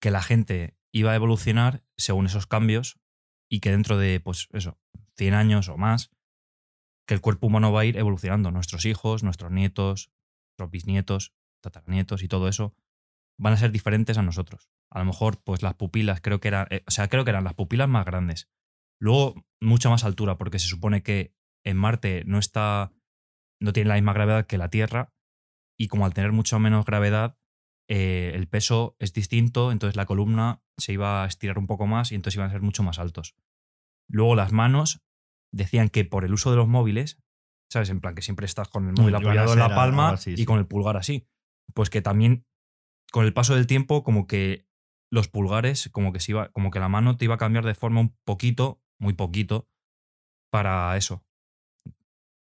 [0.00, 3.00] que la gente iba a evolucionar según esos cambios
[3.48, 4.78] y que dentro de, pues eso,
[5.16, 6.10] 100 años o más,
[7.06, 8.50] que el cuerpo humano va a ir evolucionando.
[8.50, 10.10] Nuestros hijos, nuestros nietos,
[10.50, 12.74] nuestros bisnietos, tataranietos y todo eso
[13.38, 14.68] van a ser diferentes a nosotros.
[14.90, 17.44] A lo mejor, pues las pupilas, creo que eran, eh, o sea, creo que eran
[17.44, 18.50] las pupilas más grandes.
[19.00, 21.34] Luego, mucha más altura, porque se supone que
[21.64, 22.92] en Marte no está,
[23.60, 25.14] no tiene la misma gravedad que la Tierra,
[25.78, 27.38] y como al tener mucho menos gravedad,
[27.88, 32.12] eh, el peso es distinto, entonces la columna se iba a estirar un poco más
[32.12, 33.34] y entonces iban a ser mucho más altos.
[34.08, 35.02] Luego las manos
[35.52, 37.20] decían que por el uso de los móviles,
[37.70, 37.90] ¿sabes?
[37.90, 40.36] En plan que siempre estás con el móvil a apoyado en la palma así, y
[40.38, 40.44] sí.
[40.44, 41.26] con el pulgar así.
[41.74, 42.46] Pues que también
[43.12, 44.66] con el paso del tiempo como que
[45.10, 47.74] los pulgares, como que se iba, como que la mano te iba a cambiar de
[47.74, 49.68] forma un poquito, muy poquito,
[50.50, 51.24] para eso.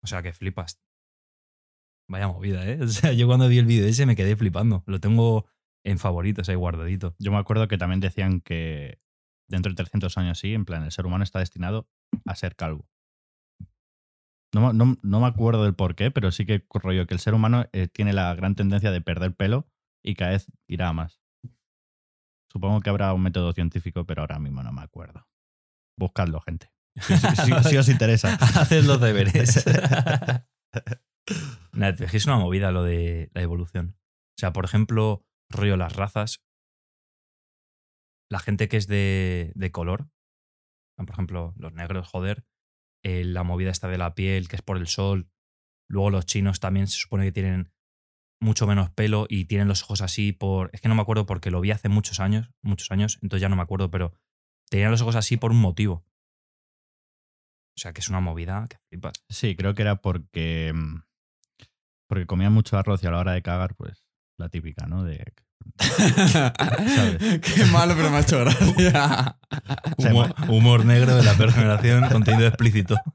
[0.03, 0.81] O sea que flipas.
[2.09, 2.79] Vaya movida, ¿eh?
[2.83, 4.83] O sea, yo cuando vi el vídeo ese me quedé flipando.
[4.87, 5.47] Lo tengo
[5.87, 7.15] en favoritos ahí guardadito.
[7.19, 8.99] Yo me acuerdo que también decían que
[9.49, 11.89] dentro de 300 años sí, en plan, el ser humano está destinado
[12.27, 12.89] a ser calvo.
[14.55, 17.21] No, me- no- no me acuerdo del por qué, pero sí que rollo que el
[17.21, 19.69] ser humano eh, tiene la gran tendencia de perder pelo
[20.05, 21.21] y cada vez irá a más.
[22.53, 25.27] Supongo que habrá un método científico, pero ahora mismo no me acuerdo.
[25.99, 26.71] Buscadlo, gente.
[27.01, 28.35] Si, si- si os interesa.
[28.41, 29.65] Haced los deberes.
[31.73, 33.97] Nada, es una movida lo de la evolución.
[33.99, 36.43] O sea, por ejemplo, rollo las razas.
[38.31, 40.11] La gente que es de, de color,
[40.97, 42.45] por ejemplo, los negros, joder,
[43.05, 45.31] eh, la movida esta de la piel, que es por el sol.
[45.89, 47.73] Luego los chinos también se supone que tienen
[48.41, 50.71] mucho menos pelo y tienen los ojos así por...
[50.73, 53.49] Es que no me acuerdo porque lo vi hace muchos años, muchos años, entonces ya
[53.49, 54.13] no me acuerdo, pero
[54.69, 56.05] tenían los ojos así por un motivo.
[57.77, 58.79] O sea, que es una movida que.
[59.29, 60.73] Sí, creo que era porque.
[60.75, 61.03] mm,
[62.09, 64.06] Porque comían mucho arroz y a la hora de cagar, pues
[64.39, 65.05] la típica, ¿no?
[65.05, 65.23] De.
[67.43, 69.37] Qué malo, pero me ha hecho gracia.
[69.99, 72.97] Humor, humor negro de la peor generación, contenido explícito.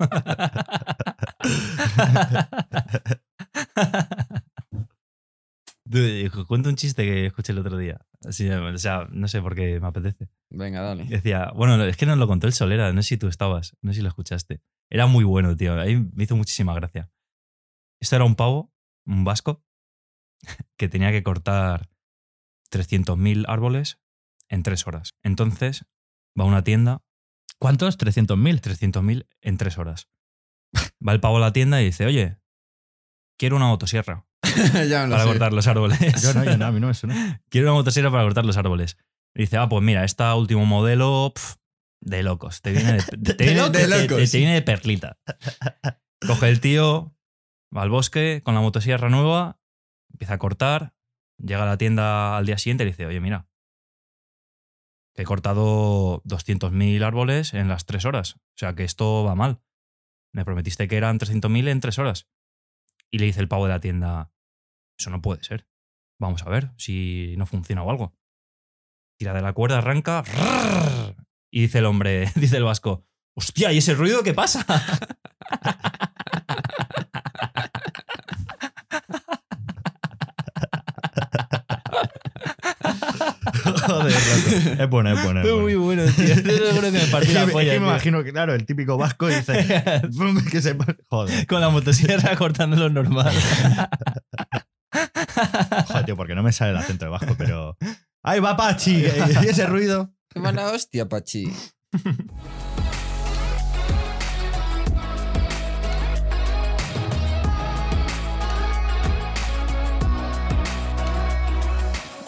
[6.47, 7.99] Cuento un chiste que escuché el otro día.
[8.25, 10.29] O sea, no sé por qué me apetece.
[10.49, 11.05] Venga, dale.
[11.05, 13.91] Decía, bueno, es que nos lo contó el Solera, no sé si tú estabas, no
[13.91, 14.61] sé si lo escuchaste.
[14.89, 15.79] Era muy bueno, tío.
[15.79, 17.09] Ahí me hizo muchísima gracia.
[17.99, 18.71] Esto era un pavo,
[19.05, 19.63] un vasco,
[20.77, 21.89] que tenía que cortar
[22.71, 23.99] 300.000 árboles
[24.49, 25.15] en tres horas.
[25.23, 25.85] Entonces
[26.39, 27.01] va a una tienda,
[27.59, 27.99] ¿Cuántos?
[27.99, 28.59] ¿300.000?
[28.59, 30.07] 300.000 en tres horas.
[31.07, 32.39] Va el pavo a la tienda y dice, oye,
[33.37, 34.25] quiero una motosierra
[34.89, 35.27] ya para sé.
[35.27, 35.99] cortar los árboles.
[36.23, 37.39] Yo no, yo no, a mí no me suena.
[37.49, 38.97] quiero una motosierra para cortar los árboles.
[39.35, 41.57] Y dice, ah, pues mira, esta último modelo, pf,
[42.03, 42.61] de locos.
[42.61, 44.31] Te viene de, viene- locos.
[44.31, 45.19] te viene de perlita.
[46.25, 47.15] Coge el tío,
[47.75, 49.59] va al bosque con la motosierra nueva,
[50.11, 50.93] empieza a cortar,
[51.37, 53.47] llega a la tienda al día siguiente y dice, oye, mira,
[55.15, 58.35] he cortado 200.000 árboles en las tres horas.
[58.35, 59.61] O sea, que esto va mal.
[60.33, 62.29] Me prometiste que eran 300.000 en tres horas.
[63.09, 64.31] Y le dice el pavo de la tienda,
[64.97, 65.67] eso no puede ser.
[66.19, 68.15] Vamos a ver si no funciona o algo.
[69.17, 70.23] Tira de la cuerda, arranca.
[71.51, 73.05] Y dice el hombre, dice el vasco,
[73.35, 74.65] hostia, ¿y ese ruido qué pasa?
[84.79, 85.41] Es bueno, es bueno.
[85.41, 86.35] Es muy bueno, tío.
[86.35, 88.97] Lo juro que me partí la es que polla, me imagino que, claro, el típico
[88.97, 89.65] vasco dice.
[90.51, 90.75] Que se.
[91.09, 91.47] Joder.
[91.47, 93.33] Con la motosierra cortando lo normal.
[95.87, 97.77] Joder, tío, porque no me sale el acento de vasco, pero.
[98.23, 99.03] ¡Ay, va Pachi!
[99.43, 100.13] ¿Y ese ruido?
[100.29, 101.51] ¡Qué mala hostia, Pachi!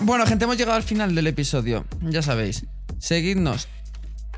[0.06, 1.86] Bueno, gente, hemos llegado al final del episodio.
[2.02, 2.66] Ya sabéis,
[3.00, 3.70] seguidnos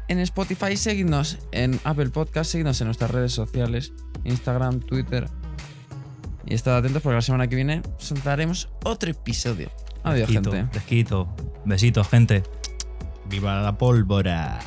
[0.07, 3.91] en Spotify, seguidnos en Apple Podcast, seguidnos en nuestras redes sociales,
[4.25, 5.27] Instagram, Twitter.
[6.45, 9.71] Y estad atentos porque la semana que viene soltaremos otro episodio.
[10.03, 10.67] Adiós, gente.
[11.65, 12.43] Besitos, gente.
[13.27, 14.59] ¡Viva la pólvora!